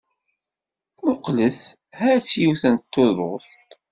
Mmuqqlet! 0.99 1.59
Ha-tt 1.99 2.31
yiwet 2.41 2.63
n 2.73 2.75
tuḍut. 2.91 3.49